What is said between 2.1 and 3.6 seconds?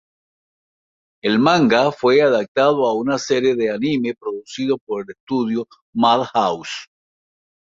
adaptado a una serie